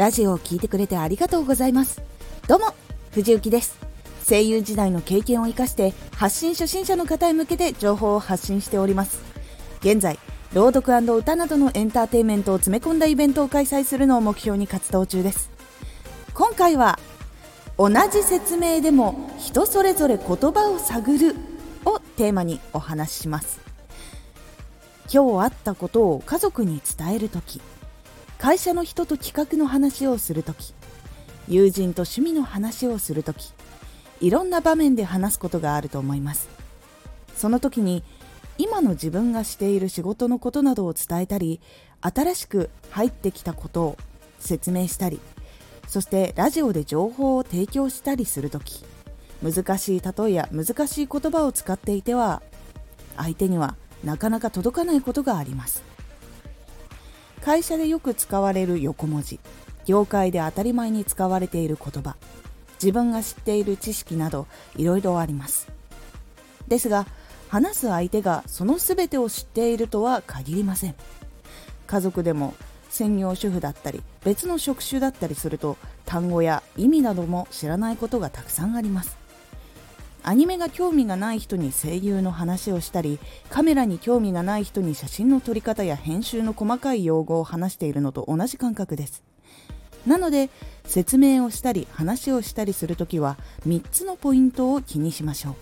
[0.00, 2.00] ラジオを聴いてくれてありがとうございます。
[2.48, 2.72] どうも
[3.10, 3.78] 藤幸です。
[4.26, 9.20] 声優時代の経験を生かして発信初心者の方へ向けて情報を発信しております。
[9.80, 10.18] 現在
[10.54, 15.50] 朗読歌などのエンターテインメントを詰め込んだイベントを開催するのを目標に活動中です。
[16.32, 16.98] 今回は
[17.76, 21.36] 同じ説明でも人それぞれ言葉を探る
[21.84, 23.60] をテーマにお話しします。
[25.12, 27.60] 今日あったことを家族に伝えるとき
[28.40, 30.72] 会社の人と企画の話をするとき
[31.46, 33.52] 友人と趣味の話をするとき
[34.22, 36.48] いろんな場面で話すことがあると思います。
[37.36, 38.02] その時に
[38.56, 41.60] 今の自分がしている仕事のことなどを伝えたり
[42.00, 43.98] 新しく入ってきたことを
[44.38, 45.20] 説明したり
[45.86, 48.84] そしてラジオで情報を提供したりする時
[49.42, 52.42] 難しい例えや難しい言葉を使っていては
[53.16, 55.82] 相手にはなかなか届かないことがあります。
[57.42, 59.40] 会社でよく使われる横文字。
[59.86, 62.16] 業界で当たり前に使われている言葉。
[62.74, 65.68] 自分が知っている知識などいろいろあります。
[66.68, 67.06] ですが
[67.48, 70.94] 話す相手がその全てを知っているとは限りません。
[71.86, 72.54] 家族でも
[72.88, 79.19] 専業主婦だったり別の職種だったりすると単語や意味なども知らないことがたくさんあります。
[80.22, 83.18] アニメが興味がない人に声優の話をしたり
[83.48, 89.22] カメラに興味がない人に写真の撮り方や編集の細かい用語を話しているのと同じ感覚です。
[90.06, 90.50] なので
[90.84, 95.56] 説明をしたり話をしたりするときは3つのポイントを気にしましょ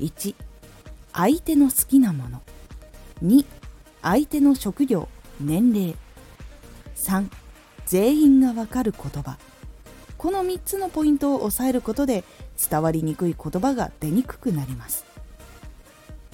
[0.00, 0.02] う。
[0.02, 0.34] 1
[1.12, 2.42] 相手の好きなもの。
[3.22, 3.44] 2
[4.02, 5.08] 相手の職業
[5.40, 5.94] 年齢。
[6.96, 7.28] 3
[7.86, 9.38] 全員がわかる言葉。
[10.22, 12.22] この3つのポイントを押さえることで
[12.70, 15.04] 伝わりにくい言葉が出にくくなります。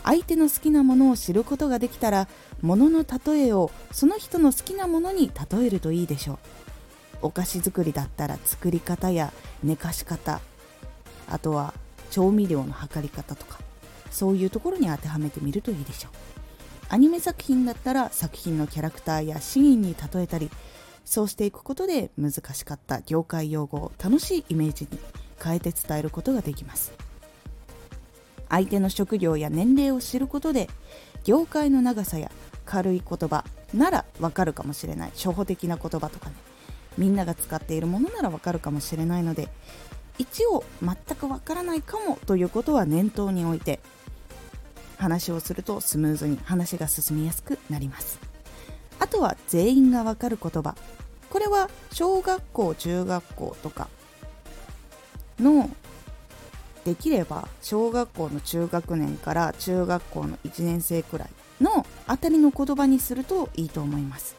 [0.04, 2.28] 相手の好きなものを知ることができたら
[2.60, 6.38] 物の例えをその人の好きなものに例えるといいでしょう。
[7.22, 9.32] お菓子作りだったら作り方や
[9.64, 10.42] 寝かし方
[11.26, 11.72] あとは
[12.10, 13.58] 調味料の測り方とか
[14.10, 16.12] そういうところに当てはめてみるといいでしょう。
[16.90, 20.50] アニメ作品だったら作品のキャラクターやシーンに例えたり
[21.08, 24.98] そうしていくことで難しかった業界用語を楽しいイメージに
[25.42, 26.92] 変えて伝えることができます。
[28.50, 30.68] 相手の職業や年齢を知ることで
[31.24, 32.30] 業界の長さや
[32.66, 35.10] 軽い言葉ならわかるかもしれない。
[35.14, 36.34] 初歩的な言葉とかね。
[36.98, 39.48] みんなが使っているものならわかるかもしれないので
[40.18, 43.80] 一応全くわからないかもということは念頭に置いて
[44.98, 48.37] 話をするとスムーズに話が進みやすくなります。
[49.00, 50.74] あとは全員がわかる言葉。
[51.30, 53.88] これは小学校中学校とか
[55.38, 55.70] の
[56.84, 64.36] できれば小学校の中学年から中学校の1年生くらいのあたりの言葉にするといいと思います。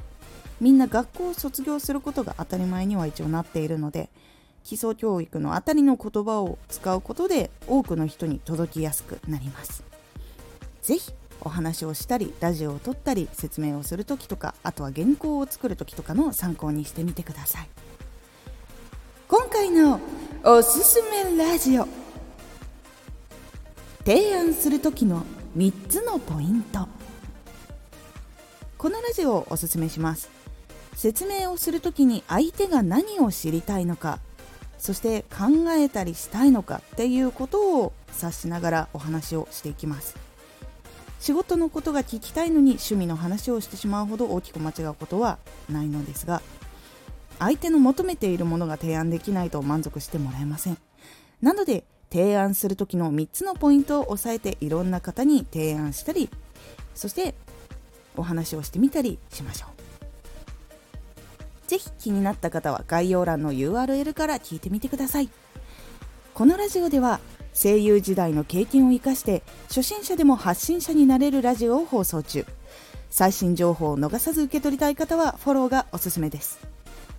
[0.59, 4.09] みんな学校を卒業することが当たり前には一応なっているので
[4.63, 9.83] 基礎教育のあたりの言葉を使うことで多くの人に届きやすくなります。
[10.81, 17.69] 是非お話をしたりラジオを撮ったり説明をする時とかあとは原稿を作る時とかの参考にしてみてください。
[19.27, 19.99] 今回の
[20.43, 21.87] おすすめラジオ。
[24.05, 25.23] 提案する時の
[25.57, 26.87] 3つのポイント。
[28.77, 30.39] このラジオをおすすめします。
[30.99, 34.19] 説明をする時に相手が何を知りたいのか
[34.77, 40.28] そして考えたりしたいのかっていうことを察しながらお話をしていきます。
[41.29, 45.37] 仕事のことが聞きたいのに趣味の話をしてしまうほど大きく間違うことは
[45.69, 46.41] ないのですが
[47.37, 50.79] 相手の求めているものが提案できないと満足してもらえません。
[51.43, 56.31] なので提案する時の3つのポイントを押さえていろんな方に提案したり
[56.95, 57.35] そして
[58.17, 61.69] お話をしてみたりしましょう。
[61.69, 65.29] ぜひ気になった方は概要欄の URL から聞いてみてください。
[66.33, 67.19] このラジオでは
[67.53, 72.45] 声優時代の経験を生かして初心者でも発信者になれるラジオを放送中。
[73.09, 76.59] 最新情報を逃さず受け取りたい方はフォローがおすすめです。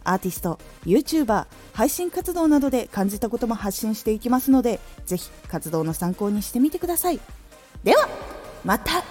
[0.05, 7.21] アーティスト YouTuber 配信活動などで感じたことも発信していきますのでぜひ活動の参考にしてみてください。
[7.85, 8.09] では
[8.65, 9.03] また。